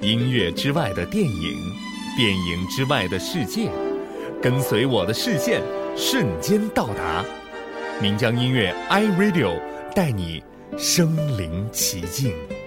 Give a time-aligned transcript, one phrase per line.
[0.00, 1.58] 音乐之外的电影，
[2.16, 3.70] 电影之外的世界，
[4.40, 5.60] 跟随我的视线，
[5.94, 7.22] 瞬间到达。
[8.00, 9.60] 岷江音乐 iRadio
[9.94, 10.42] 带你
[10.78, 12.32] 身临其境。《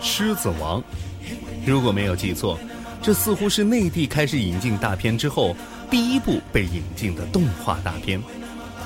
[0.00, 0.80] 狮子王》，
[1.66, 2.58] 如果没有记错，
[3.02, 5.54] 这似乎是内地开始引进大片之后
[5.90, 8.20] 第一部被引进的动画大片。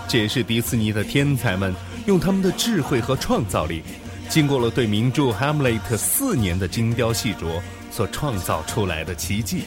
[0.07, 1.75] 这也是迪士尼的天才们
[2.07, 3.83] 用他们的智慧和创造力，
[4.29, 7.61] 经过了对名著《哈姆雷特》四年的精雕细琢
[7.91, 9.65] 所创造出来的奇迹。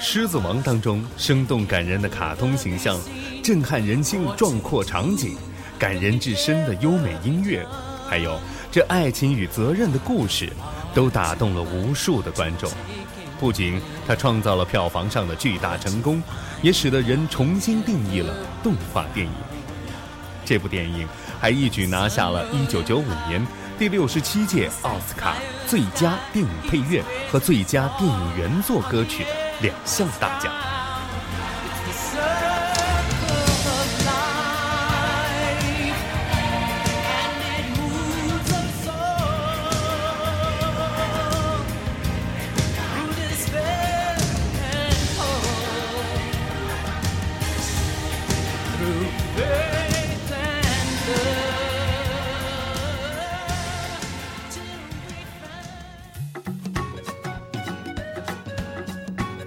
[0.00, 3.00] 狮子王》当中生动感人的卡通形象，
[3.42, 5.36] 震撼人心壮阔场景，
[5.78, 7.66] 感人至深的优美音乐，
[8.08, 8.38] 还有。
[8.70, 10.52] 这爱情与责任的故事，
[10.94, 12.70] 都打动了无数的观众。
[13.38, 16.22] 不仅他创造了票房上的巨大成功，
[16.60, 19.32] 也使得人重新定义了动画电影。
[20.44, 21.06] 这部电影
[21.40, 23.46] 还一举拿下了一九九五年
[23.78, 25.34] 第六十七届奥斯卡
[25.66, 30.52] 最佳电影配乐和最佳电影原作歌曲的两项大奖。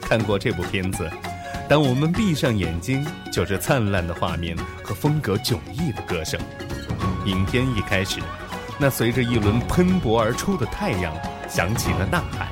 [0.02, 1.10] 看过这部片子，
[1.70, 6.38] 当我们闭上眼睛，就是灿烂的画面和风格迥异的歌声。
[7.26, 8.20] 影片一开始，
[8.78, 11.16] 那随着一轮喷薄而出的太阳
[11.48, 12.50] 响起了呐喊，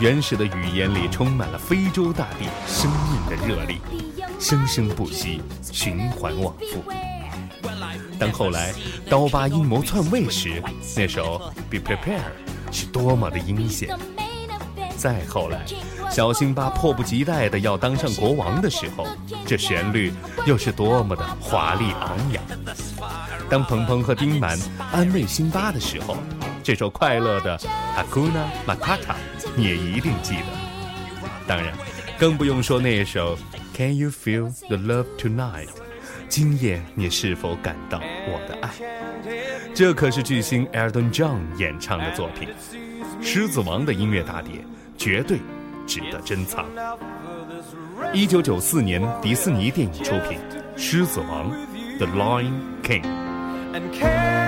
[0.00, 3.80] 原始的语言里充满了非洲大地生命的热力，
[4.38, 5.42] 生生不息，
[5.72, 6.84] 循环往复。
[8.18, 8.72] 当后来
[9.10, 10.62] 刀疤阴谋篡位时，
[10.96, 11.38] 那首
[11.68, 12.20] 《Be Prepared》
[12.72, 13.96] 是多么的阴险。
[14.96, 15.64] 再后来。
[16.10, 19.06] 小辛巴迫不及待地要当上国王的时候，
[19.46, 20.10] 这旋律
[20.46, 22.42] 又是多么的华丽昂扬。
[23.50, 24.58] 当鹏鹏和丁满
[24.90, 26.16] 安慰辛巴的时候，
[26.68, 27.56] 这首快乐的
[27.96, 29.14] 《Hakuna Matata》
[29.56, 30.42] 你也一定记得。
[31.46, 31.72] 当然，
[32.18, 33.34] 更不用说那一首
[33.74, 35.68] 《Can You Feel the Love Tonight》，
[36.28, 38.68] 今夜你是否感到我的爱？
[39.74, 42.50] 这可是巨星 Elton John 演唱的作品，
[43.26, 44.62] 《狮子王》的音乐大碟，
[44.98, 45.38] 绝对。
[45.86, 46.66] 值得珍藏。
[48.12, 50.38] 一九九四年，迪士尼电影出品，
[50.78, 51.50] 《狮子王》
[51.96, 52.52] （The Lion
[52.82, 54.47] King）。